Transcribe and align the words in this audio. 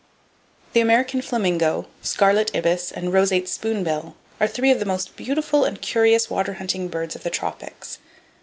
The 0.73 0.79
American 0.79 1.21
Flamingo, 1.21 1.85
Scarlet 2.01 2.49
Ibis 2.55 2.91
And 2.91 3.13
Roseate 3.13 3.45
Spoonbill 3.47 4.15
are 4.39 4.47
three 4.47 4.71
of 4.71 4.79
the 4.79 4.85
most 4.85 5.15
beautiful 5.15 5.63
and 5.63 5.79
curious 5.79 6.27
water 6.27 6.53
haunting 6.53 6.87
birds 6.87 7.15
of 7.15 7.21
the 7.21 7.29
tropics. 7.29 7.99